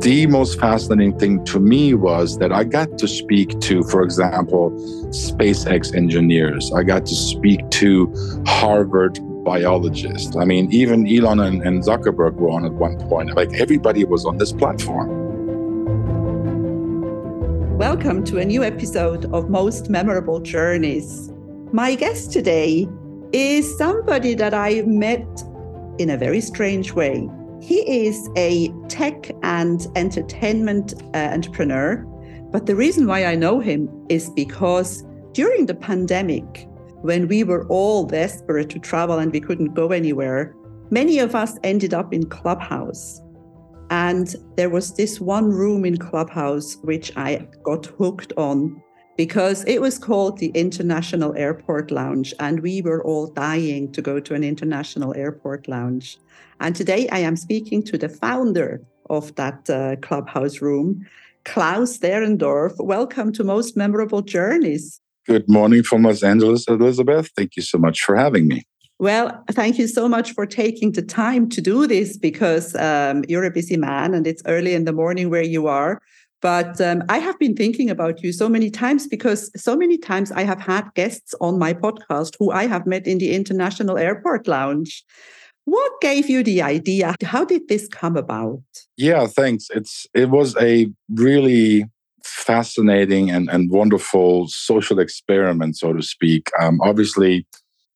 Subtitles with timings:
[0.00, 4.70] the most fascinating thing to me was that I got to speak to, for example,
[5.10, 6.72] SpaceX engineers.
[6.74, 8.10] I got to speak to
[8.46, 10.34] Harvard biologists.
[10.36, 13.36] I mean, even Elon and, and Zuckerberg were on at one point.
[13.36, 15.08] Like everybody was on this platform.
[17.76, 21.30] Welcome to a new episode of Most Memorable Journeys.
[21.72, 22.88] My guest today
[23.32, 25.26] is somebody that I met
[25.98, 27.28] in a very strange way.
[27.60, 32.04] He is a tech and entertainment uh, entrepreneur.
[32.50, 36.66] But the reason why I know him is because during the pandemic,
[37.02, 40.54] when we were all desperate to travel and we couldn't go anywhere,
[40.90, 43.20] many of us ended up in Clubhouse.
[43.90, 48.82] And there was this one room in Clubhouse which I got hooked on
[49.20, 54.18] because it was called the International Airport Lounge, and we were all dying to go
[54.18, 56.16] to an international airport lounge.
[56.58, 58.80] And today I am speaking to the founder
[59.10, 61.06] of that uh, clubhouse room,
[61.44, 62.72] Klaus Derendorf.
[62.78, 65.02] Welcome to Most Memorable Journeys.
[65.26, 67.28] Good morning from Los Angeles, Elizabeth.
[67.36, 68.64] Thank you so much for having me.
[69.00, 73.44] Well, thank you so much for taking the time to do this because um, you're
[73.44, 76.00] a busy man and it's early in the morning where you are.
[76.40, 80.32] But um, I have been thinking about you so many times because so many times
[80.32, 84.48] I have had guests on my podcast who I have met in the International Airport
[84.48, 85.04] Lounge.
[85.64, 87.14] What gave you the idea?
[87.22, 88.62] How did this come about?
[88.96, 89.68] Yeah, thanks.
[89.74, 91.84] It's it was a really
[92.24, 96.50] fascinating and, and wonderful social experiment, so to speak.
[96.58, 97.46] Um, obviously,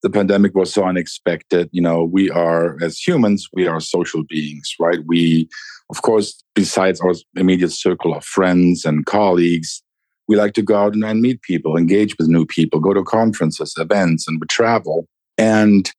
[0.03, 1.69] the pandemic was so unexpected.
[1.71, 4.99] You know, we are as humans, we are social beings, right?
[5.07, 5.49] We,
[5.89, 9.83] of course, besides our immediate circle of friends and colleagues,
[10.27, 13.73] we like to go out and, meet people, engage with new people, go to conferences,
[13.77, 15.07] events, and we travel.
[15.37, 15.91] And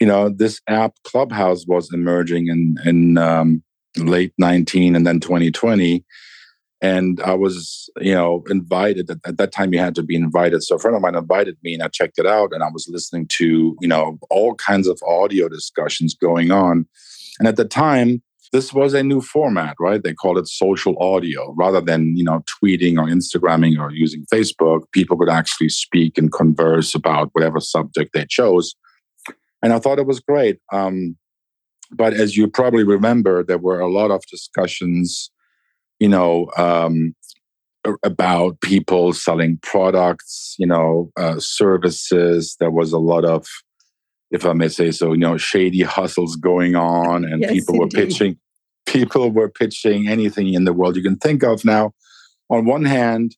[0.00, 3.62] you know, this app Clubhouse was emerging in in um,
[3.96, 6.04] late 19 and then 2020.
[6.82, 9.10] And I was, you know, invited.
[9.24, 10.62] At that time, you had to be invited.
[10.62, 12.52] So a friend of mine invited me, and I checked it out.
[12.52, 16.86] And I was listening to, you know, all kinds of audio discussions going on.
[17.38, 20.02] And at the time, this was a new format, right?
[20.02, 24.82] They called it social audio rather than, you know, tweeting or Instagramming or using Facebook.
[24.92, 28.74] People could actually speak and converse about whatever subject they chose
[29.62, 30.58] and I thought it was great.
[30.72, 31.16] Um,
[31.90, 35.30] but as you probably remember, there were a lot of discussions,
[35.98, 37.14] you know, um,
[38.02, 42.56] about people selling products, you know, uh, services.
[42.58, 43.46] There was a lot of,
[44.30, 47.98] if I may say so, you know, shady hustles going on, and yes, people indeed.
[47.98, 48.36] were pitching.
[48.86, 51.64] People were pitching anything in the world you can think of.
[51.64, 51.92] Now,
[52.48, 53.36] on one hand,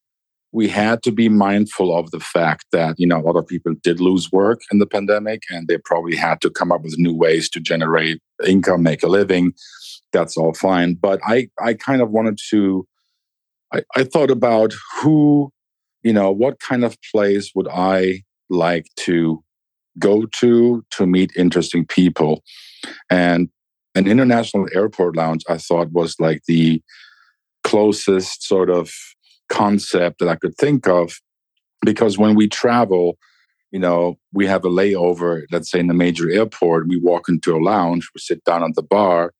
[0.53, 3.75] we had to be mindful of the fact that you know a lot of people
[3.82, 7.15] did lose work in the pandemic and they probably had to come up with new
[7.15, 9.53] ways to generate income make a living
[10.12, 12.87] that's all fine but i i kind of wanted to
[13.72, 15.53] i, I thought about who
[16.03, 19.43] you know what kind of place would i like to
[19.99, 22.43] go to to meet interesting people
[23.11, 23.49] and
[23.95, 26.83] an international airport lounge i thought was like the
[27.65, 28.91] closest sort of
[29.49, 31.21] concept that I could think of.
[31.85, 33.19] Because when we travel,
[33.71, 37.55] you know, we have a layover, let's say in a major airport, we walk into
[37.55, 39.33] a lounge, we sit down at the bar,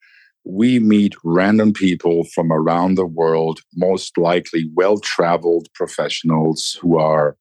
[0.45, 7.37] we meet random people from around the world, most likely well traveled professionals who are,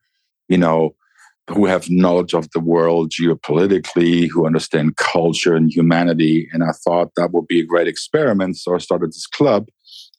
[0.50, 0.96] you know,
[1.50, 6.50] who have knowledge of the world geopolitically, who understand culture and humanity.
[6.52, 8.58] And I thought that would be a great experiment.
[8.58, 9.68] So I started this club.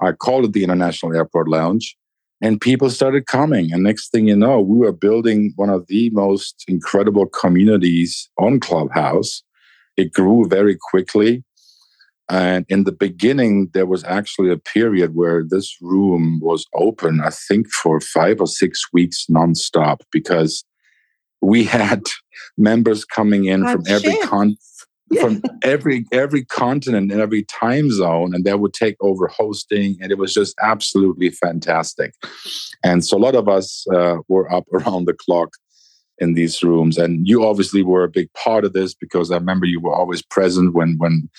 [0.00, 1.97] I called it the International Airport Lounge
[2.41, 6.11] and people started coming and next thing you know we were building one of the
[6.11, 9.43] most incredible communities on clubhouse
[9.97, 11.43] it grew very quickly
[12.31, 17.31] and in the beginning there was actually a period where this room was open i
[17.31, 20.65] think for five or six weeks nonstop because
[21.41, 22.03] we had
[22.56, 24.56] members coming in oh, from every con-
[25.21, 30.12] from every every continent and every time zone and that would take over hosting and
[30.12, 32.12] it was just absolutely fantastic.
[32.85, 35.50] And so a lot of us uh, were up around the clock
[36.19, 36.99] in these rooms.
[36.99, 40.23] And you obviously were a big part of this because i remember you were always
[40.23, 41.31] present when when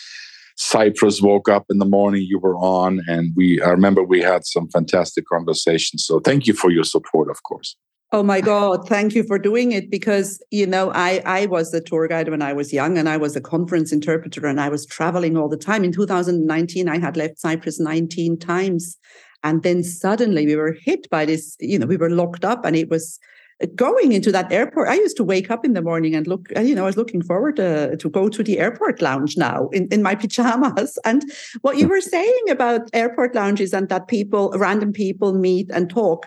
[0.56, 3.02] cyprus woke up in the morning you were on.
[3.08, 6.06] And we i remember we had some fantastic conversations.
[6.06, 7.76] So thank you for your support of course
[8.12, 11.82] Oh my God, thank you for doing it because, you know, I, I was a
[11.82, 14.88] tour guide when I was young and I was a conference interpreter and I was
[14.88, 15.84] traveling all the time.
[15.84, 18.98] In 2019, I had left Cyprus 19 times.
[19.44, 22.76] And then suddenly we were hit by this, you know, we were locked up and
[22.76, 23.20] it was
[23.62, 26.50] uh, going into that airport, I used to wake up in the morning and look,
[26.58, 29.68] uh, you know, I was looking forward to, to go to the airport lounge now
[29.68, 30.98] in, in my pajamas.
[31.06, 31.32] And
[31.62, 36.26] what you were saying about airport lounges and that people, random people meet and talk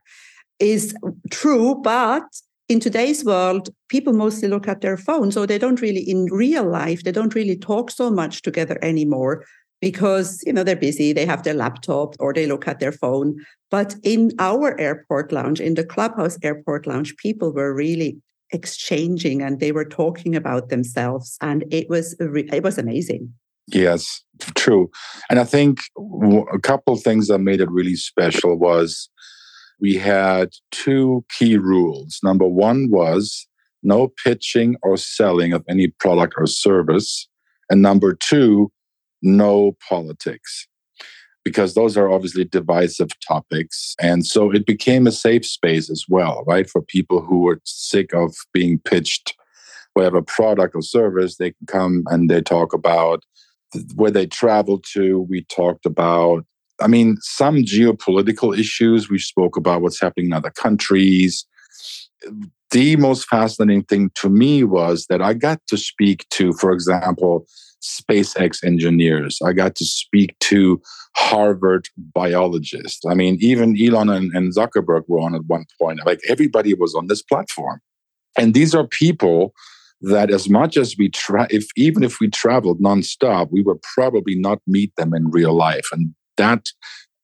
[0.58, 0.94] is
[1.30, 1.80] true.
[1.82, 2.24] But
[2.68, 5.30] in today's world, people mostly look at their phone.
[5.32, 9.44] So they don't really, in real life, they don't really talk so much together anymore
[9.82, 13.34] because you know they're busy they have their laptop or they look at their phone
[13.70, 18.16] but in our airport lounge in the clubhouse airport lounge people were really
[18.52, 23.30] exchanging and they were talking about themselves and it was it was amazing
[23.66, 24.22] yes
[24.54, 24.88] true
[25.28, 25.80] and i think
[26.52, 29.10] a couple things that made it really special was
[29.82, 33.46] we had two key rules number one was
[33.82, 37.28] no pitching or selling of any product or service
[37.68, 38.72] and number two
[39.20, 40.66] no politics
[41.44, 43.94] because those are obviously divisive topics.
[44.00, 46.68] And so it became a safe space as well, right?
[46.68, 49.34] For people who were sick of being pitched
[49.94, 53.24] whatever product or service, they can come and they talk about
[53.94, 55.26] where they travel to.
[55.28, 56.44] We talked about,
[56.82, 59.08] I mean, some geopolitical issues.
[59.08, 61.46] We spoke about what's happening in other countries.
[62.70, 67.46] The most fascinating thing to me was that I got to speak to, for example,
[67.82, 69.38] SpaceX engineers.
[69.44, 70.80] I got to speak to
[71.16, 73.04] Harvard biologists.
[73.06, 76.00] I mean, even Elon and, and Zuckerberg were on at one point.
[76.06, 77.80] Like everybody was on this platform.
[78.38, 79.52] And these are people
[80.00, 84.34] that as much as we try if even if we traveled nonstop, we would probably
[84.34, 85.88] not meet them in real life.
[85.92, 86.66] And that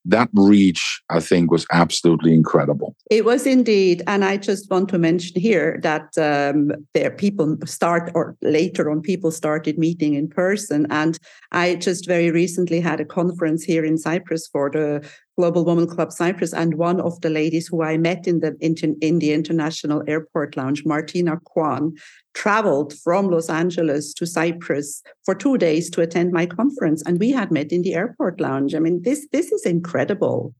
[0.04, 2.96] that reach, I think, was absolutely incredible.
[3.10, 8.10] It was indeed, and I just want to mention here that um, there people start
[8.14, 11.18] or later on people started meeting in person, and
[11.52, 15.06] I just very recently had a conference here in Cyprus for the
[15.38, 19.20] Global Women Club Cyprus, and one of the ladies who I met in the in
[19.20, 21.94] the International Airport Lounge, Martina Kwan,
[22.34, 27.30] traveled from Los Angeles to Cyprus for two days to attend my conference, and we
[27.30, 28.74] had met in the airport lounge.
[28.74, 30.54] I mean, this this is incredible.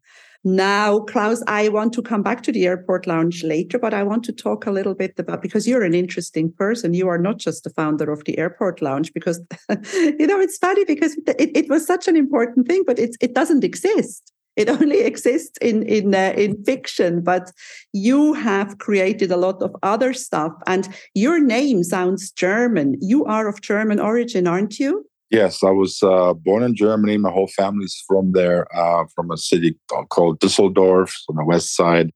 [0.45, 4.23] Now, Klaus, I want to come back to the airport lounge later, but I want
[4.27, 6.95] to talk a little bit about because you're an interesting person.
[6.95, 9.41] You are not just the founder of the airport lounge, because
[9.93, 13.35] you know it's funny because it, it was such an important thing, but it's it
[13.35, 14.33] doesn't exist.
[14.59, 17.53] It only exists in in uh, in fiction, but
[17.93, 20.53] you have created a lot of other stuff.
[20.67, 22.97] And your name sounds German.
[23.01, 25.05] You are of German origin, aren't you?
[25.31, 27.19] Yes, I was uh, born in Germany.
[27.19, 29.77] My whole family's from there, uh, from a city
[30.09, 32.11] called Düsseldorf on the west side.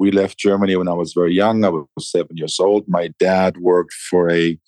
[0.00, 1.64] We left Germany when I was very young.
[1.64, 2.88] I was seven years old.
[2.88, 4.58] My dad worked for a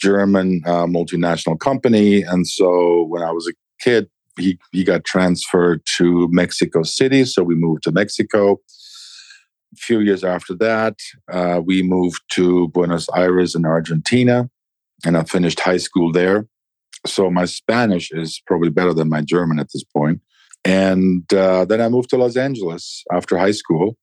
[0.00, 2.22] German uh, multinational company.
[2.22, 3.54] And so when I was a
[3.84, 4.08] kid,
[4.38, 8.60] he, he got transferred to Mexico City, so we moved to Mexico.
[9.74, 10.96] A few years after that,
[11.30, 14.50] uh, we moved to Buenos Aires in Argentina,
[15.04, 16.46] and I finished high school there.
[17.06, 20.20] So my Spanish is probably better than my German at this point.
[20.64, 23.96] And uh, then I moved to Los Angeles after high school,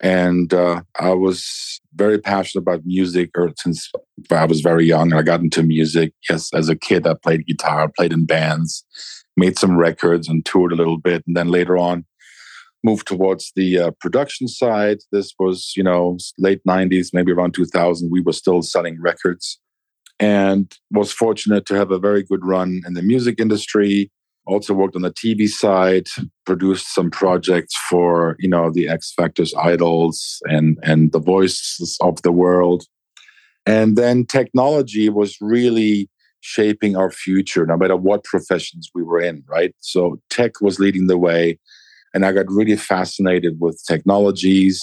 [0.00, 3.90] and uh, I was very passionate about music or since
[4.30, 5.10] I was very young.
[5.10, 6.12] And I got into music.
[6.28, 8.84] Yes, as a kid, I played guitar, played in bands,
[9.36, 11.22] made some records and toured a little bit.
[11.26, 12.04] And then later on,
[12.86, 14.98] moved towards the uh, production side.
[15.10, 18.10] This was, you know, late 90s, maybe around 2000.
[18.10, 19.58] We were still selling records
[20.20, 24.10] and was fortunate to have a very good run in the music industry.
[24.46, 26.06] Also worked on the TV side,
[26.44, 32.22] produced some projects for, you know, the X Factors idols and, and the voices of
[32.22, 32.84] the world.
[33.66, 36.08] And then technology was really
[36.46, 39.74] shaping our future, no matter what professions we were in, right?
[39.80, 41.58] So tech was leading the way.
[42.14, 44.80] And I got really fascinated with technologies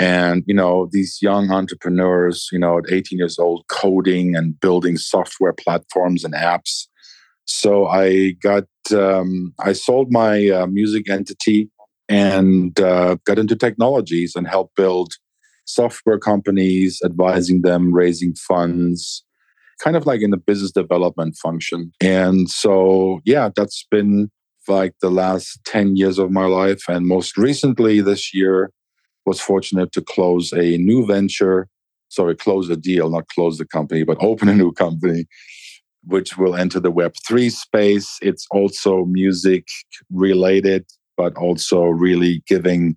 [0.00, 4.96] and, you know, these young entrepreneurs, you know, at 18 years old, coding and building
[4.96, 6.88] software platforms and apps.
[7.44, 11.70] So I got, um, I sold my uh, music entity
[12.08, 15.12] and uh, got into technologies and helped build
[15.64, 19.24] software companies, advising them, raising funds,
[19.82, 21.92] kind of like in the business development function.
[22.00, 24.30] And so, yeah, that's been
[24.68, 26.82] like the last 10 years of my life.
[26.88, 28.70] And most recently this year,
[29.26, 31.68] was fortunate to close a new venture.
[32.08, 35.26] Sorry, close a deal, not close the company, but open a new company,
[36.04, 38.18] which will enter the Web3 space.
[38.20, 39.66] It's also music
[40.10, 40.84] related,
[41.16, 42.96] but also really giving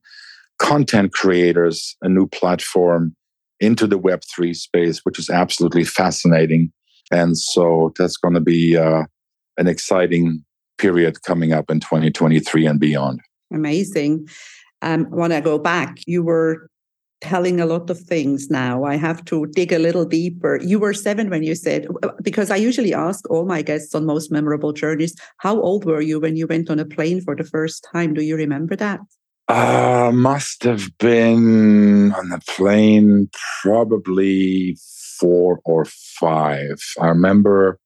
[0.59, 3.15] content creators a new platform
[3.59, 6.71] into the Web3 space, which is absolutely fascinating.
[7.11, 9.03] And so that's going to be uh,
[9.57, 10.43] an exciting
[10.77, 13.21] period coming up in 2023 and beyond.
[13.53, 14.27] Amazing.
[14.81, 16.69] Um, when I go back, you were
[17.21, 18.83] telling a lot of things now.
[18.83, 20.59] I have to dig a little deeper.
[20.61, 21.87] You were seven when you said,
[22.21, 26.19] because I usually ask all my guests on most memorable journeys, how old were you
[26.19, 28.13] when you went on a plane for the first time?
[28.13, 28.99] Do you remember that?
[29.47, 33.29] Uh, must have been on the plane
[33.61, 34.75] probably
[35.19, 36.77] four or five.
[36.99, 37.79] I remember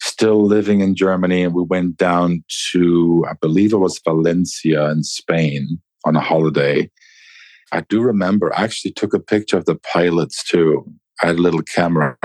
[0.00, 5.02] still living in Germany and we went down to, I believe it was Valencia in
[5.02, 6.90] Spain on a holiday.
[7.72, 10.84] I do remember, I actually took a picture of the pilots too.
[11.22, 12.16] I had a little camera.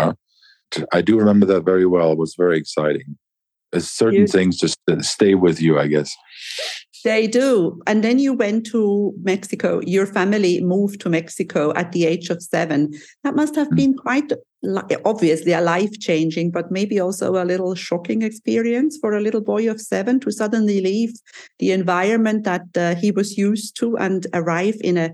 [0.93, 2.12] I do remember that very well.
[2.12, 3.17] It was very exciting.
[3.72, 6.13] There's certain things just stay with you, I guess.
[7.03, 7.81] They do.
[7.88, 9.81] And then you went to Mexico.
[9.86, 12.91] Your family moved to Mexico at the age of seven.
[13.24, 13.75] That must have hmm.
[13.75, 14.31] been quite
[15.05, 19.70] obviously a life changing, but maybe also a little shocking experience for a little boy
[19.70, 21.13] of seven to suddenly leave
[21.60, 25.12] the environment that uh, he was used to and arrive in a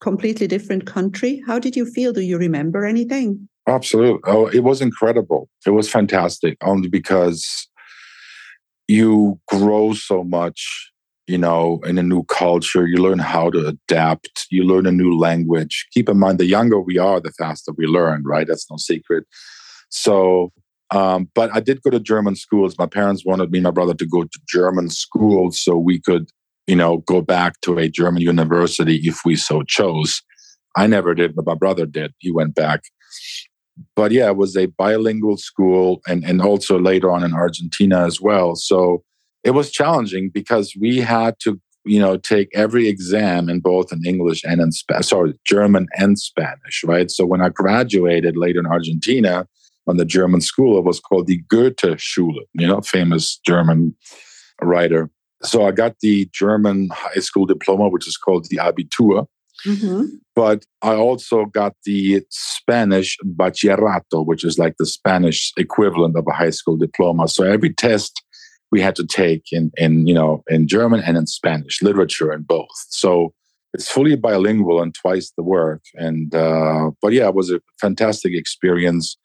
[0.00, 1.42] completely different country.
[1.46, 2.12] How did you feel?
[2.12, 3.48] Do you remember anything?
[3.66, 4.20] Absolutely.
[4.26, 5.48] Oh, it was incredible.
[5.66, 7.68] It was fantastic only because
[8.88, 10.90] you grow so much,
[11.30, 12.86] you know, in a new culture.
[12.86, 14.46] You learn how to adapt.
[14.50, 15.86] You learn a new language.
[15.92, 18.46] Keep in mind, the younger we are, the faster we learn, right?
[18.46, 19.24] That's no secret.
[19.88, 20.52] So,
[20.92, 22.76] um, but I did go to German schools.
[22.78, 26.30] My parents wanted me and my brother to go to German schools so we could
[26.70, 30.22] you know, go back to a German university if we so chose.
[30.76, 32.14] I never did, but my brother did.
[32.18, 32.82] He went back.
[33.96, 38.20] But yeah, it was a bilingual school and, and also later on in Argentina as
[38.20, 38.54] well.
[38.54, 39.02] So
[39.44, 44.00] it was challenging because we had to, you know, take every exam in both in
[44.04, 47.10] English and in Spanish, sorry, German and Spanish, right?
[47.10, 49.46] So when I graduated later in Argentina
[49.86, 53.94] on the German school, it was called the Goethe Schule, you know, famous German
[54.60, 55.10] writer
[55.42, 59.26] so I got the German high school diploma, which is called the Abitur.
[59.66, 60.04] Mm-hmm.
[60.34, 66.32] But I also got the Spanish bachillerato, which is like the Spanish equivalent of a
[66.32, 67.28] high school diploma.
[67.28, 68.22] So every test
[68.70, 72.46] we had to take in, in you know in German and in Spanish, literature and
[72.46, 72.68] both.
[72.88, 73.32] So
[73.72, 75.82] it's fully bilingual and twice the work.
[75.94, 79.16] And uh, but yeah, it was a fantastic experience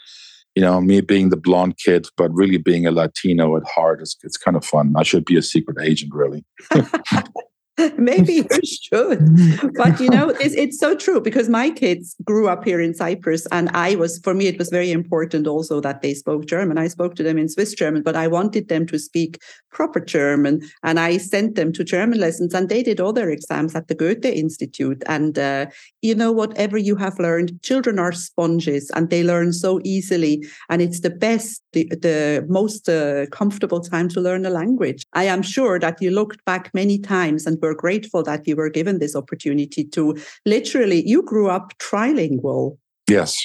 [0.55, 4.15] you know, me being the blonde kid, but really being a Latino at heart, it's,
[4.23, 4.93] it's kind of fun.
[4.95, 6.45] I should be a secret agent, really.
[7.98, 9.74] Maybe you should.
[9.74, 13.46] But you know, it's, it's so true because my kids grew up here in Cyprus.
[13.51, 16.77] And I was, for me, it was very important also that they spoke German.
[16.77, 19.41] I spoke to them in Swiss German, but I wanted them to speak
[19.72, 20.62] proper German.
[20.84, 23.96] And I sent them to German lessons and they did all their exams at the
[23.96, 25.03] Goethe Institute.
[25.08, 25.65] And, uh,
[26.01, 30.46] you know, whatever you have learned, children are sponges and they learn so easily.
[30.70, 35.03] And it's the best, the, the most uh, comfortable time to learn a language.
[35.12, 38.69] I am sure that you looked back many times and were grateful that you were
[38.69, 42.77] given this opportunity to literally, you grew up trilingual.
[43.10, 43.36] Yes.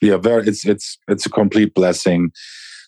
[0.00, 2.32] Yeah, very it's it's it's a complete blessing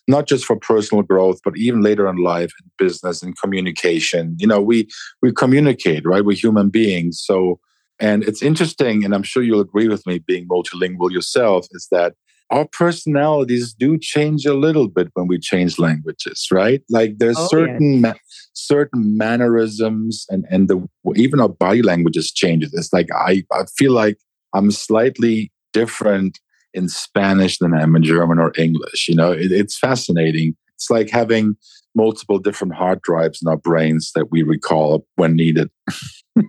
[0.07, 4.35] not just for personal growth, but even later in life, in business and communication.
[4.39, 4.87] You know, we
[5.21, 6.25] we communicate, right?
[6.25, 7.21] We're human beings.
[7.23, 7.59] So,
[7.99, 12.13] and it's interesting, and I'm sure you'll agree with me, being multilingual yourself, is that
[12.49, 16.81] our personalities do change a little bit when we change languages, right?
[16.89, 18.13] Like there's oh, certain ma-
[18.53, 22.73] certain mannerisms, and and the even our body languages changes.
[22.73, 24.17] It's like I I feel like
[24.53, 26.39] I'm slightly different
[26.73, 29.07] in Spanish than I am in German or English.
[29.07, 30.55] You know, it, it's fascinating.
[30.75, 31.55] It's like having
[31.95, 35.69] multiple different hard drives in our brains that we recall when needed.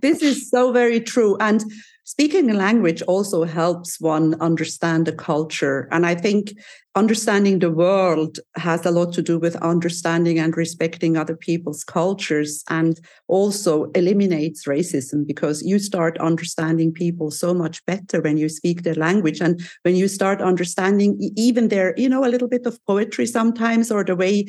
[0.03, 1.37] this is so very true.
[1.41, 1.65] And
[2.05, 5.89] speaking a language also helps one understand the culture.
[5.91, 6.53] And I think
[6.95, 12.63] understanding the world has a lot to do with understanding and respecting other people's cultures
[12.71, 18.83] and also eliminates racism because you start understanding people so much better when you speak
[18.83, 22.79] their language and when you start understanding even their you know a little bit of
[22.87, 24.47] poetry sometimes or the way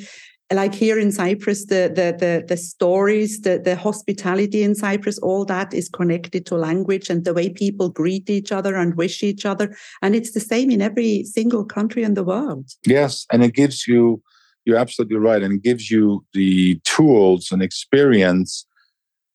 [0.53, 5.45] like here in Cyprus, the the the, the stories, the, the hospitality in Cyprus, all
[5.45, 9.45] that is connected to language and the way people greet each other and wish each
[9.45, 9.75] other.
[10.01, 12.69] And it's the same in every single country in the world.
[12.85, 13.25] Yes.
[13.31, 14.21] And it gives you
[14.65, 15.41] you're absolutely right.
[15.41, 18.65] And gives you the tools and experience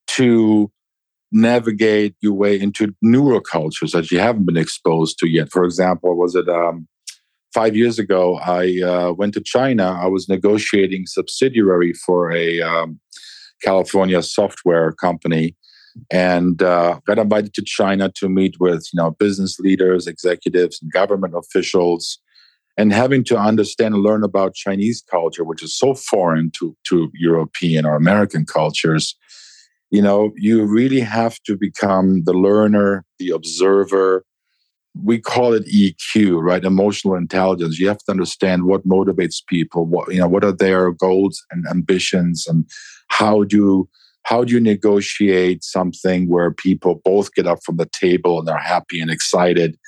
[0.09, 0.71] to
[1.33, 5.51] navigate your way into newer cultures that you haven't been exposed to yet.
[5.51, 6.89] For example, was it um,
[7.53, 9.99] five years ago, I uh, went to China.
[10.01, 13.01] I was negotiating subsidiary for a um,
[13.63, 15.57] California software company,
[16.11, 20.93] and uh, got invited to China to meet with you know business leaders, executives, and
[20.93, 22.19] government officials,
[22.77, 27.11] and having to understand and learn about Chinese culture, which is so foreign to to
[27.15, 29.17] European or American cultures.
[29.91, 34.25] You know, you really have to become the learner, the observer,
[34.95, 36.65] we call it EQ, right?
[36.65, 37.79] Emotional intelligence.
[37.79, 41.67] You have to understand what motivates people, what you know, what are their goals and
[41.69, 42.65] ambitions, and
[43.09, 43.89] how do
[44.25, 48.59] how do you negotiate something where people both get up from the table and they're
[48.59, 49.79] happy and excited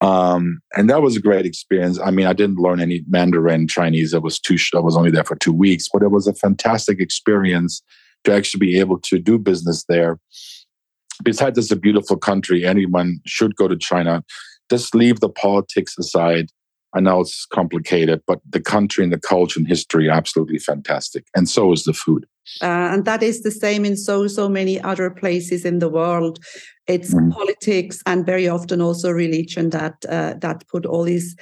[0.00, 1.98] um, and that was a great experience.
[1.98, 4.14] I mean, I didn't learn any Mandarin Chinese.
[4.14, 4.56] I was too.
[4.74, 7.82] I was only there for two weeks, but it was a fantastic experience
[8.24, 10.18] to actually be able to do business there.
[11.24, 12.64] Besides, it's a beautiful country.
[12.64, 14.22] Anyone should go to China.
[14.70, 16.50] Just leave the politics aside.
[16.94, 21.48] I know it's complicated, but the country and the culture and history absolutely fantastic, and
[21.48, 22.24] so is the food.
[22.62, 26.38] Uh, and that is the same in so so many other places in the world
[26.88, 27.30] it's mm.
[27.30, 31.36] politics and very often also religion that uh, that put all these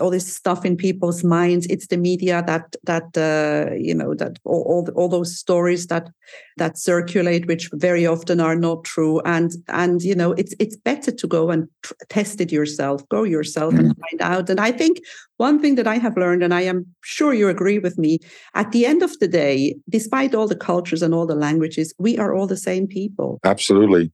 [0.00, 1.66] all this stuff in people's minds.
[1.66, 6.10] It's the media that that uh, you know that all, all, all those stories that
[6.56, 9.20] that circulate which very often are not true.
[9.24, 13.22] And and you know it's it's better to go and tr- test it yourself go
[13.24, 13.80] yourself mm.
[13.80, 14.50] and find out.
[14.50, 14.98] And i think
[15.36, 18.18] one thing that i have learned and i am sure you agree with me
[18.54, 22.18] at the end of the day despite all the cultures and all the languages we
[22.18, 23.38] are all the same people.
[23.44, 24.12] Absolutely.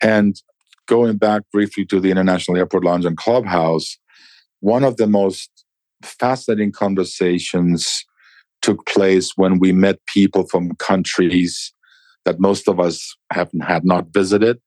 [0.00, 0.40] And
[0.86, 3.98] going back briefly to the International Airport Lounge and Clubhouse,
[4.62, 5.50] one of the most
[6.04, 8.04] fascinating conversations
[8.62, 11.72] took place when we met people from countries
[12.24, 14.60] that most of us have had not visited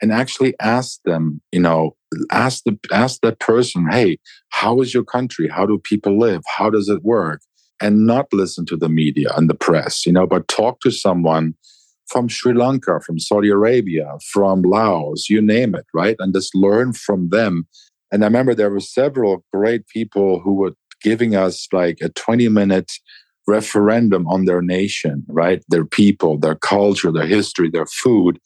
[0.00, 1.94] and actually asked them, you know,
[2.30, 4.18] ask the ask that person, hey,
[4.48, 5.48] how is your country?
[5.48, 6.40] How do people live?
[6.56, 7.42] How does it work?
[7.78, 11.54] And not listen to the media and the press, you know, but talk to someone
[12.06, 16.16] from Sri Lanka, from Saudi Arabia, from Laos, you name it, right?
[16.18, 17.66] And just learn from them.
[18.12, 22.48] And I remember there were several great people who were giving us like a 20
[22.48, 22.92] minute
[23.46, 25.64] referendum on their nation, right?
[25.68, 28.38] Their people, their culture, their history, their food.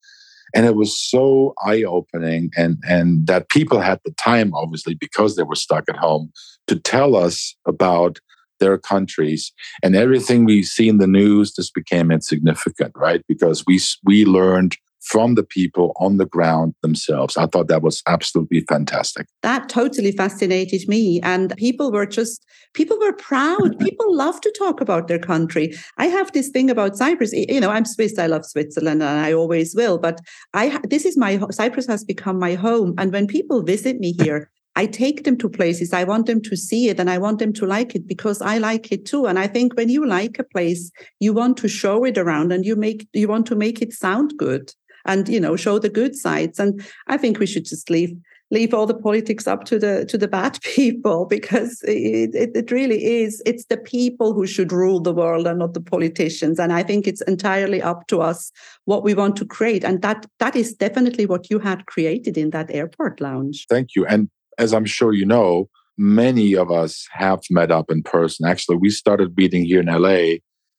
[0.55, 2.51] And it was so eye opening.
[2.57, 6.33] And, and that people had the time, obviously, because they were stuck at home,
[6.69, 8.21] to tell us about
[8.59, 13.79] their countries and everything we see in the news just became insignificant right because we
[14.05, 17.37] we learned from the people on the ground themselves.
[17.37, 19.27] I thought that was absolutely fantastic.
[19.43, 21.21] That totally fascinated me.
[21.23, 22.45] And people were just,
[22.75, 23.79] people were proud.
[23.87, 25.73] People love to talk about their country.
[25.97, 27.33] I have this thing about Cyprus.
[27.33, 28.19] You know, I'm Swiss.
[28.19, 29.99] I love Switzerland and I always will.
[29.99, 30.21] But
[30.55, 32.95] I, this is my, Cyprus has become my home.
[32.99, 35.95] And when people visit me here, I take them to places.
[35.95, 38.59] I want them to see it and I want them to like it because I
[38.59, 39.27] like it too.
[39.27, 42.65] And I think when you like a place, you want to show it around and
[42.65, 44.73] you make you want to make it sound good
[45.07, 46.59] and you know show the good sides.
[46.59, 48.15] And I think we should just leave
[48.53, 52.71] leave all the politics up to the to the bad people because it, it, it,
[52.71, 56.73] really is it's the people who should rule the world and not the politicians and
[56.73, 58.53] i think it's entirely up to us
[58.85, 62.51] what we want to create and that that is definitely what you had created in
[62.51, 67.41] that airport lounge thank you and as I'm sure you know, many of us have
[67.51, 68.47] met up in person.
[68.47, 70.39] Actually, we started meeting here in LA.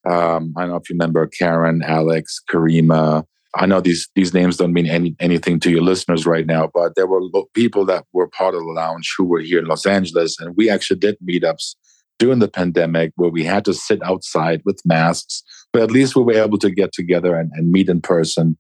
[0.10, 3.24] Um, I don't know if you remember Karen, Alex, Karima.
[3.58, 6.96] I know these these names don't mean any, anything to your listeners right now, but
[6.96, 7.22] there were
[7.54, 10.70] people that were part of the lounge who were here in Los Angeles, and we
[10.70, 11.76] actually did meetups
[12.20, 16.24] during the pandemic where we had to sit outside with masks, but at least we
[16.24, 18.58] were able to get together and, and meet in person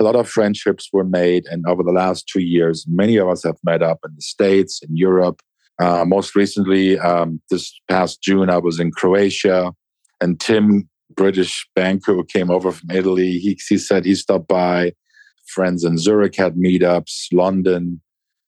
[0.00, 1.46] a lot of friendships were made.
[1.46, 4.80] And over the last two years, many of us have met up in the States,
[4.82, 5.42] in Europe.
[5.80, 9.72] Uh, most recently, um, this past June, I was in Croatia,
[10.20, 14.92] and Tim, British banker who came over from Italy, he, he said he stopped by.
[15.48, 18.00] Friends in Zurich had meetups, London.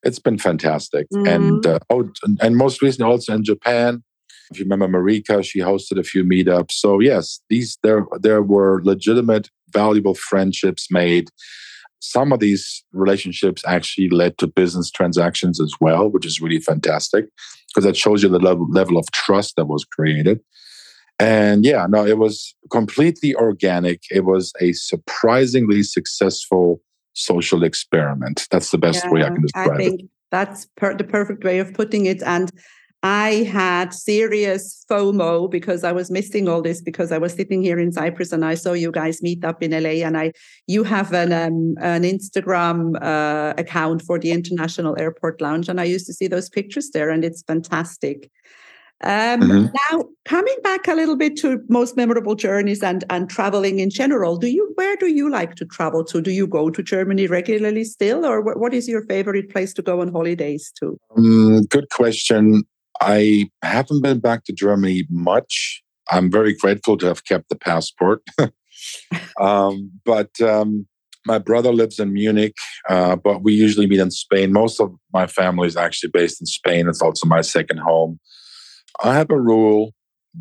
[0.02, 1.06] It's been fantastic.
[1.12, 1.26] Mm-hmm.
[1.26, 4.02] And uh, oh, and most recently also in Japan,
[4.50, 6.72] if you remember Marika, she hosted a few meetups.
[6.72, 11.28] So yes, these there there were legitimate, valuable friendships made.
[12.00, 17.26] Some of these relationships actually led to business transactions as well, which is really fantastic
[17.68, 20.40] because that shows you the level, level of trust that was created.
[21.20, 24.02] And yeah, no, it was completely organic.
[24.10, 26.80] It was a surprisingly successful
[27.12, 28.46] social experiment.
[28.50, 30.06] That's the best yeah, way I can describe I think it.
[30.30, 32.22] That's per- the perfect way of putting it.
[32.22, 32.50] And
[33.02, 37.78] I had serious FOMO because I was missing all this because I was sitting here
[37.78, 40.32] in Cyprus and I saw you guys meet up in LA and I
[40.66, 45.84] you have an um, an Instagram uh, account for the International Airport Lounge and I
[45.84, 48.30] used to see those pictures there and it's fantastic.
[49.02, 49.66] Um, mm-hmm.
[49.90, 54.36] Now coming back a little bit to most memorable journeys and and traveling in general,
[54.36, 56.20] do you where do you like to travel to?
[56.20, 59.82] Do you go to Germany regularly still, or what, what is your favorite place to
[59.82, 60.98] go on holidays to?
[61.16, 62.64] Um, good question.
[63.00, 65.82] I haven't been back to Germany much.
[66.10, 68.22] I'm very grateful to have kept the passport.
[69.40, 70.86] um, but um,
[71.26, 72.54] My brother lives in Munich,
[72.88, 74.52] uh, but we usually meet in Spain.
[74.52, 76.88] Most of my family is actually based in Spain.
[76.88, 78.18] It's also my second home.
[79.02, 79.92] I have a rule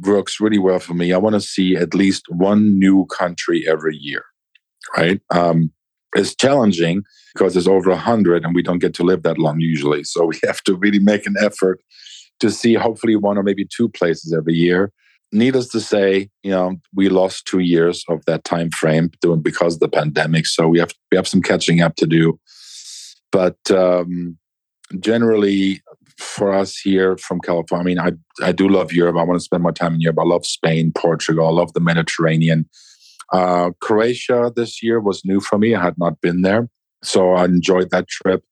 [0.02, 1.14] works really well for me.
[1.14, 4.24] I want to see at least one new country every year,
[4.96, 5.22] right?
[5.32, 5.72] Um,
[6.16, 9.60] it's challenging because there's over a hundred, and we don't get to live that long
[9.60, 10.04] usually.
[10.04, 11.80] So we have to really make an effort
[12.40, 14.92] to see hopefully one or maybe two places every year.
[15.32, 19.76] Needless to say, you know, we lost two years of that time frame doing because
[19.76, 20.48] of the pandemic.
[20.48, 22.40] So we have we have some catching up to do.
[23.32, 24.39] But um,
[25.00, 25.82] generally,
[26.18, 29.18] for us here from California, I mean, I I do love Europe.
[29.18, 30.20] I want to spend more time in Europe.
[30.20, 31.48] I love Spain, Portugal.
[31.48, 32.70] I love the Mediterranean.
[33.32, 35.76] Uh, Croatia this year was new for me.
[35.76, 36.68] I had not been there,
[37.04, 38.44] so I enjoyed that trip.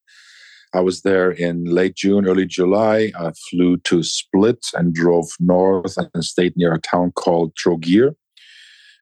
[0.74, 3.12] I was there in late June, early July.
[3.20, 8.16] I flew to Split and drove north and stayed near a town called Trogir,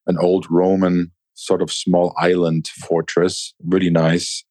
[0.07, 4.43] an old Roman sort of small island fortress, really nice.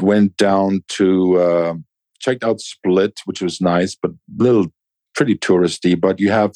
[0.00, 1.74] Went down to uh,
[2.20, 4.66] checked out Split, which was nice, but little
[5.14, 5.98] pretty touristy.
[5.98, 6.52] But you have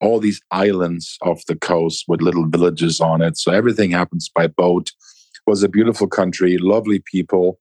[0.00, 4.46] all these islands off the coast with little villages on it, so everything happens by
[4.46, 4.88] boat.
[4.88, 7.58] It was a beautiful country, lovely people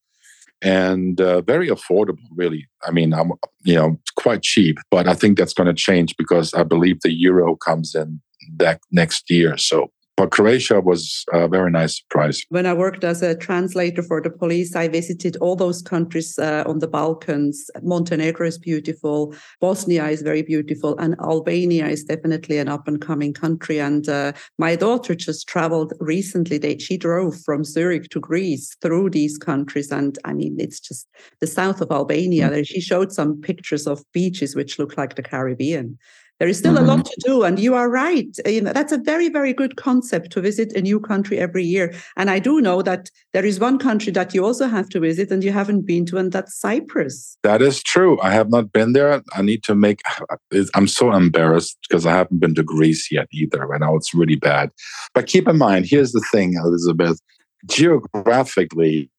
[0.63, 3.32] and uh, very affordable really i mean i'm
[3.63, 7.12] you know quite cheap but i think that's going to change because i believe the
[7.12, 8.22] euro comes in
[8.56, 12.43] that next year so but Croatia was a very nice surprise.
[12.49, 16.63] When I worked as a translator for the police, I visited all those countries uh,
[16.67, 17.69] on the Balkans.
[17.82, 23.34] Montenegro is beautiful, Bosnia is very beautiful, and Albania is definitely an up and coming
[23.34, 23.80] country.
[23.80, 26.60] And uh, my daughter just traveled recently.
[26.60, 29.91] They, she drove from Zurich to Greece through these countries.
[29.91, 31.08] And I mean, it's just
[31.39, 32.49] the south of Albania.
[32.49, 32.63] Mm-hmm.
[32.63, 35.97] She showed some pictures of beaches which look like the Caribbean.
[36.39, 36.89] There is still mm-hmm.
[36.89, 38.28] a lot to do, and you are right.
[38.46, 41.93] You know, that's a very, very good concept to visit a new country every year.
[42.17, 45.32] And I do know that there is one country that you also have to visit,
[45.32, 47.38] and you haven't been to, and that's Cyprus.
[47.43, 48.19] That is true.
[48.22, 49.22] I have not been there.
[49.34, 50.02] I need to make.
[50.74, 53.74] I'm so embarrassed because I haven't been to Greece yet either.
[53.74, 54.72] I know it's really bad.
[55.13, 57.19] But keep in mind, here's the thing, Elizabeth.
[57.67, 59.10] Geographically,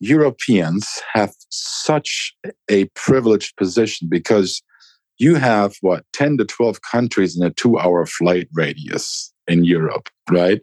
[0.00, 2.34] Europeans have such
[2.68, 4.62] a privileged position because
[5.18, 10.08] you have what 10 to 12 countries in a two hour flight radius in Europe,
[10.30, 10.60] right?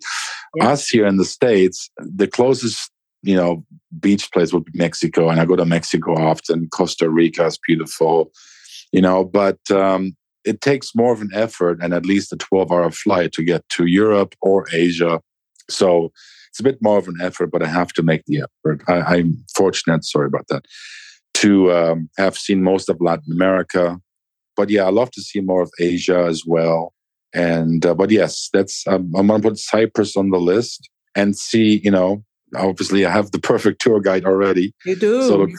[0.56, 0.70] Yeah.
[0.70, 3.64] Us here in the States, the closest, you know,
[4.00, 5.30] beach place would be Mexico.
[5.30, 6.68] And I go to Mexico often.
[6.70, 8.32] Costa Rica is beautiful,
[8.92, 12.72] you know, but um, it takes more of an effort and at least a 12
[12.72, 15.22] hour flight to get to Europe or Asia.
[15.70, 16.12] So
[16.50, 18.84] it's a bit more of an effort, but I have to make the effort.
[18.88, 20.66] I, am fortunate, sorry about that,
[21.36, 24.02] to um, have seen most of Latin America,
[24.56, 26.94] but yeah, I love to see more of Asia as well.
[27.34, 31.82] And uh, but yes, that's um, I'm gonna put Cyprus on the list and see.
[31.84, 32.24] You know,
[32.56, 34.74] obviously I have the perfect tour guide already.
[34.86, 35.22] You do.
[35.24, 35.52] So look,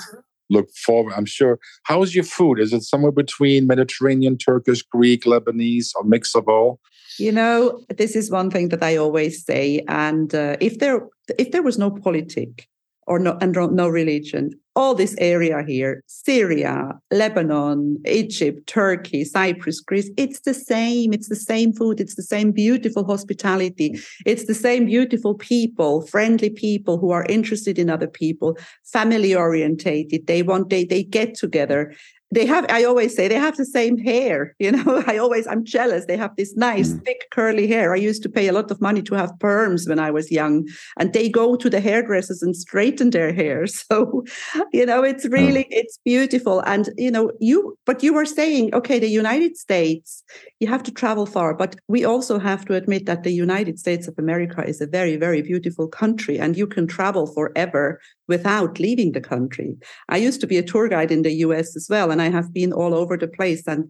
[0.50, 1.14] look forward.
[1.16, 1.59] I'm sure.
[1.85, 2.61] How is your food?
[2.61, 6.81] Is it somewhere between Mediterranean, Turkish, Greek, Lebanese, or mix of all?
[7.18, 9.83] You know, this is one thing that I always say.
[9.88, 12.68] And uh, if there if there was no politic,
[13.07, 14.50] or no, and no religion.
[14.74, 21.12] All this area here, Syria, Lebanon, Egypt, Turkey, Cyprus, Greece, it's the same.
[21.12, 22.00] It's the same food.
[22.00, 24.00] It's the same beautiful hospitality.
[24.24, 30.26] It's the same beautiful people, friendly people who are interested in other people, family orientated.
[30.26, 31.94] They want, they, they get together
[32.33, 35.64] they have i always say they have the same hair you know i always i'm
[35.64, 37.05] jealous they have this nice mm.
[37.05, 39.99] thick curly hair i used to pay a lot of money to have perms when
[39.99, 40.66] i was young
[40.99, 44.25] and they go to the hairdressers and straighten their hair so
[44.73, 45.33] you know it's mm.
[45.33, 50.25] really it's beautiful and you know you but you were saying okay the united states
[50.59, 54.09] you have to travel far but we also have to admit that the united states
[54.09, 58.01] of america is a very very beautiful country and you can travel forever
[58.37, 59.71] without leaving the country.
[60.09, 62.49] I used to be a tour guide in the US as well, and I have
[62.61, 63.62] been all over the place.
[63.73, 63.81] And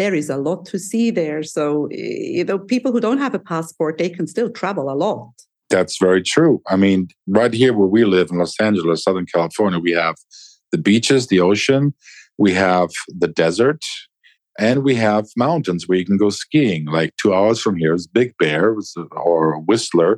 [0.00, 1.42] there is a lot to see there.
[1.56, 4.96] So, eh, you know, people who don't have a passport, they can still travel a
[5.04, 5.30] lot.
[5.74, 6.54] That's very true.
[6.74, 7.00] I mean,
[7.40, 10.16] right here where we live in Los Angeles, Southern California, we have
[10.72, 11.84] the beaches, the ocean,
[12.38, 12.90] we have
[13.22, 13.82] the desert,
[14.58, 16.86] and we have mountains where you can go skiing.
[16.98, 18.64] Like two hours from here is Big Bear
[19.12, 20.12] or Whistler,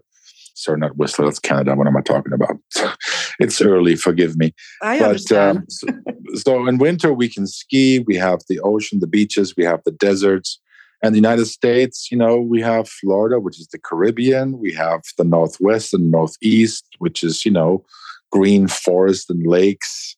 [0.55, 1.75] sorry, not Whistler, that's Canada.
[1.75, 2.57] What am I talking about?
[3.39, 4.55] it's early, forgive me.
[4.83, 5.59] I but, understand.
[5.59, 5.87] Um, so,
[6.35, 9.93] so, in winter, we can ski, we have the ocean, the beaches, we have the
[9.93, 10.61] deserts.
[11.05, 14.61] And the United States, you know, we have Florida, which is the Caribbean.
[14.61, 17.85] We have the Northwest and Northeast, which is, you know,
[18.31, 20.17] green forest and lakes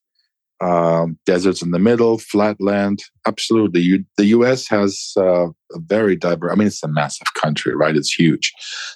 [0.60, 3.00] um, deserts in the middle, flatland.
[3.26, 3.80] Absolutely.
[3.80, 7.96] You, the US has uh, a very diverse, I mean, it's a massive country, right?
[7.96, 8.52] It's huge.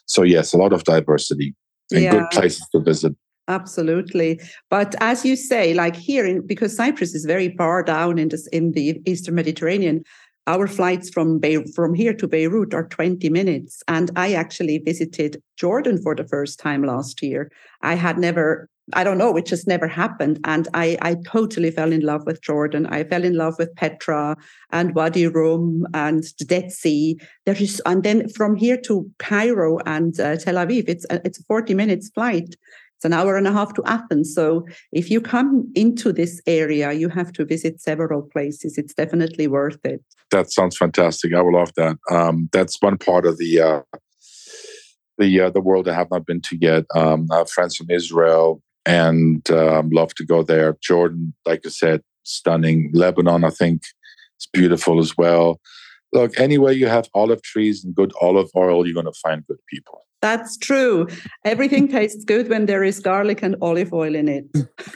[0.07, 1.55] So, yes, a lot of diversity
[1.91, 2.11] and yeah.
[2.13, 3.15] good places to visit.
[3.49, 4.41] Absolutely.
[4.69, 8.47] But as you say, like here, in, because Cyprus is very far down in, this,
[8.49, 10.05] in the Eastern Mediterranean,
[10.47, 13.83] our flights from Be- from here to Beirut are 20 minutes.
[13.89, 17.51] And I actually visited Jordan for the first time last year.
[17.83, 20.41] I had never I don't know, it just never happened.
[20.45, 22.87] And I, I totally fell in love with Jordan.
[22.87, 24.37] I fell in love with Petra
[24.71, 27.19] and Wadi Rum and the Dead Sea.
[27.47, 31.41] There is, and then from here to Cairo and uh, Tel Aviv, it's a, it's
[31.41, 32.55] a 40 minutes flight.
[32.97, 34.35] It's an hour and a half to Athens.
[34.35, 38.77] So if you come into this area, you have to visit several places.
[38.77, 40.03] It's definitely worth it.
[40.33, 41.33] That sounds fantastic.
[41.33, 41.97] I will love that.
[42.11, 43.83] Um, that's one part of the uh,
[45.17, 46.87] the uh, the world I have not been to yet.
[46.93, 50.77] Um, friends from Israel and um, love to go there.
[50.83, 52.91] Jordan, like I said, stunning.
[52.93, 53.83] Lebanon, I think,
[54.41, 55.61] is beautiful as well.
[56.13, 59.59] Look, anywhere you have olive trees and good olive oil, you're going to find good
[59.69, 60.05] people.
[60.21, 61.07] That's true.
[61.45, 64.47] Everything tastes good when there is garlic and olive oil in it.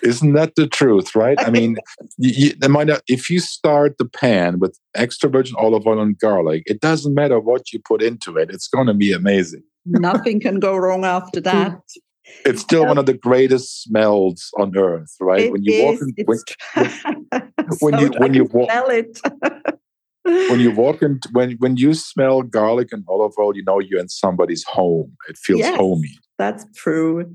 [0.03, 1.39] Isn't that the truth, right?
[1.41, 1.77] I mean,
[2.19, 6.81] you, you, if you start the pan with extra virgin olive oil and garlic, it
[6.81, 9.63] doesn't matter what you put into it, it's going to be amazing.
[9.85, 11.79] Nothing can go wrong after that.
[12.45, 15.47] It's still one of the greatest smells on earth, right?
[15.47, 17.43] It when you is, walk in, when,
[17.81, 19.19] when you when you walk smell it
[20.25, 24.01] when you walk in, when when you smell garlic and olive oil, you know you're
[24.01, 25.17] in somebody's home.
[25.29, 26.19] It feels yes, homey.
[26.39, 27.35] That's true.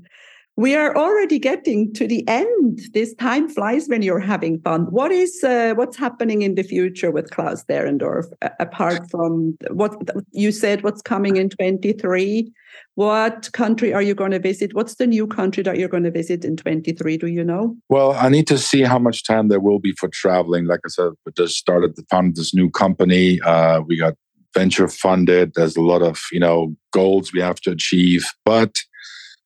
[0.58, 2.80] We are already getting to the end.
[2.92, 4.86] This time flies when you're having fun.
[4.90, 8.24] What is uh, what's happening in the future with Klaus Derendorf?
[8.58, 9.94] Apart from what
[10.32, 12.50] you said, what's coming in 23?
[12.96, 14.74] What country are you going to visit?
[14.74, 17.18] What's the new country that you're going to visit in 23?
[17.18, 17.76] Do you know?
[17.88, 20.66] Well, I need to see how much time there will be for traveling.
[20.66, 23.40] Like I said, we just started to found this new company.
[23.42, 24.14] Uh, we got
[24.54, 25.52] venture funded.
[25.54, 28.74] There's a lot of you know goals we have to achieve, but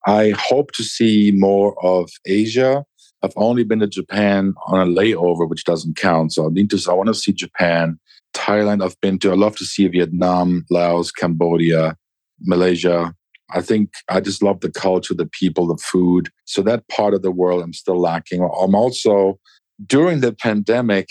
[0.07, 2.85] I hope to see more of Asia.
[3.23, 6.33] I've only been to Japan on a layover, which doesn't count.
[6.33, 6.91] So I need to.
[6.91, 7.99] I want to see Japan,
[8.35, 8.85] Thailand.
[8.85, 9.31] I've been to.
[9.31, 11.97] I love to see Vietnam, Laos, Cambodia,
[12.41, 13.15] Malaysia.
[13.55, 16.31] I think I just love the culture, the people, the food.
[16.47, 18.43] So that part of the world I'm still lacking.
[18.43, 19.39] I'm also
[19.87, 21.09] during the pandemic.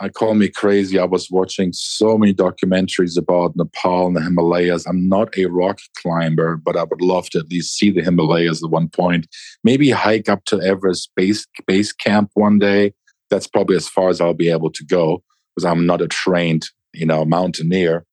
[0.00, 0.98] I call me crazy.
[0.98, 4.86] I was watching so many documentaries about Nepal and the Himalayas.
[4.86, 8.64] I'm not a rock climber, but I would love to at least see the Himalayas
[8.64, 9.28] at one point.
[9.62, 12.92] Maybe hike up to Everest base base camp one day.
[13.30, 15.22] That's probably as far as I'll be able to go
[15.54, 18.04] because I'm not a trained, you know, mountaineer.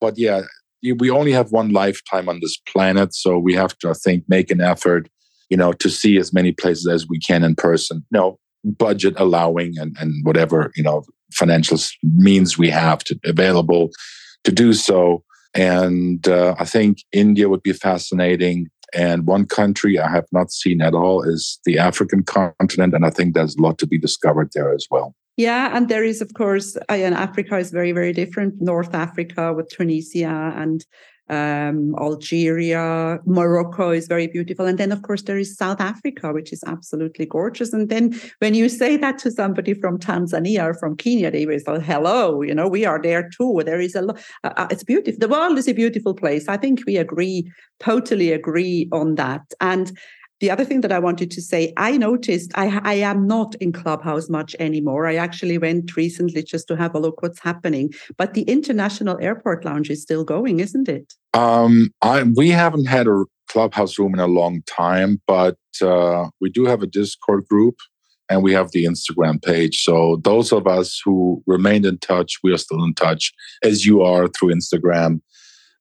[0.00, 0.42] But yeah,
[0.82, 4.50] we only have one lifetime on this planet, so we have to, I think, make
[4.50, 5.08] an effort,
[5.50, 8.04] you know, to see as many places as we can in person.
[8.10, 13.90] You know, budget allowing and, and whatever you know financial means we have to available
[14.44, 15.22] to do so.
[15.54, 18.68] And uh, I think India would be fascinating.
[18.94, 23.10] And one country I have not seen at all is the African continent, and I
[23.10, 25.14] think there's a lot to be discovered there as well.
[25.36, 28.60] Yeah, and there is, of course, uh, and Africa is very, very different.
[28.60, 30.84] North Africa with Tunisia and
[31.30, 34.66] um, Algeria, Morocco is very beautiful.
[34.66, 37.72] And then, of course, there is South Africa, which is absolutely gorgeous.
[37.72, 41.60] And then when you say that to somebody from Tanzania or from Kenya, they will
[41.60, 43.62] say, hello, you know, we are there too.
[43.64, 45.18] There is a lot, uh, uh, it's beautiful.
[45.18, 46.48] The world is a beautiful place.
[46.48, 49.42] I think we agree, totally agree on that.
[49.60, 49.92] And
[50.40, 53.72] the other thing that I wanted to say, I noticed I, I am not in
[53.72, 55.06] Clubhouse much anymore.
[55.06, 57.92] I actually went recently just to have a look what's happening.
[58.16, 61.14] But the International Airport Lounge is still going, isn't it?
[61.34, 66.50] Um, I, we haven't had a Clubhouse room in a long time, but uh, we
[66.50, 67.76] do have a Discord group
[68.30, 69.82] and we have the Instagram page.
[69.82, 74.02] So those of us who remained in touch, we are still in touch, as you
[74.02, 75.20] are through Instagram.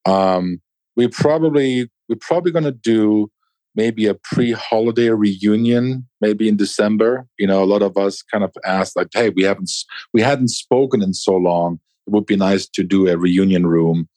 [0.05, 0.61] Um,
[0.95, 3.29] we probably we're probably going to do
[3.77, 7.25] maybe a pre-holiday reunion maybe in december.
[7.39, 9.71] You know a lot of us kind of asked like hey we haven't
[10.13, 11.79] we hadn't spoken in so long.
[12.07, 14.09] It would be nice to do a reunion room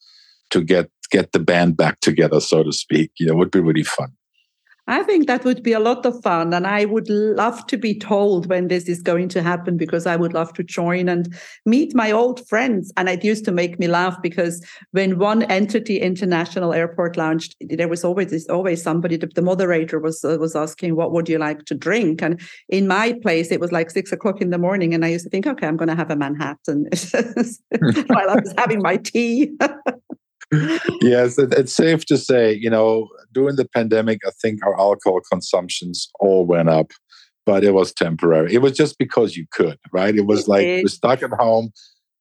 [0.51, 3.13] to get get the band back together so to speak.
[3.21, 4.13] You know it would be really fun
[4.91, 6.53] I think that would be a lot of fun.
[6.53, 10.17] And I would love to be told when this is going to happen because I
[10.17, 11.33] would love to join and
[11.65, 12.93] meet my old friends.
[12.97, 17.87] And it used to make me laugh because when one entity international airport lounge, there
[17.87, 21.67] was always always somebody, the, the moderator was uh, was asking, what would you like
[21.67, 22.21] to drink?
[22.21, 24.93] And in my place, it was like six o'clock in the morning.
[24.93, 26.87] And I used to think, okay, I'm going to have a Manhattan
[28.09, 29.53] while I was having my tea.
[31.01, 35.21] yes, it, it's safe to say, you know, during the pandemic, I think our alcohol
[35.31, 36.93] consumptions all went up,
[37.47, 38.53] but it was temporary.
[38.53, 40.15] It was just because you could, right?
[40.15, 41.71] It was like we're stuck at home.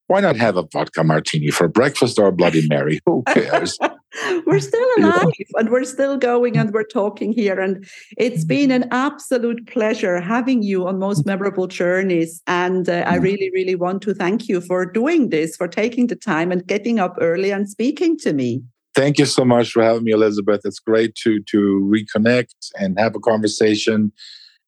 [0.08, 3.00] Why not have a vodka martini for breakfast or a Bloody Mary?
[3.06, 3.78] Who cares?
[4.46, 7.60] we're still alive and we're still going and we're talking here.
[7.60, 12.42] And it's been an absolute pleasure having you on Most Memorable Journeys.
[12.48, 13.24] And uh, I mm.
[13.24, 17.00] really, really want to thank you for doing this, for taking the time and getting
[17.00, 18.64] up early and speaking to me.
[18.96, 20.62] Thank you so much for having me, Elizabeth.
[20.66, 24.12] It's great to to reconnect and have a conversation.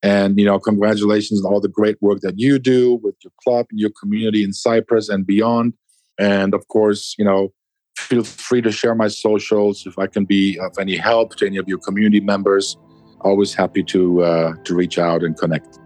[0.04, 3.66] And you know, congratulations on all the great work that you do with your club
[3.72, 5.74] and your community in Cyprus and beyond.
[6.20, 7.52] And of course, you know,
[8.10, 11.58] feel free to share my socials if I can be of any help to any
[11.58, 12.78] of your community members.
[13.22, 15.80] Always happy to uh, to reach out and connect.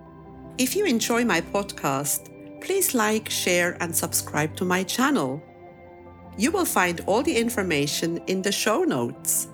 [0.58, 5.41] If you enjoy my podcast, please like, share, and subscribe to my channel.
[6.38, 9.47] You will find all the information in the show notes.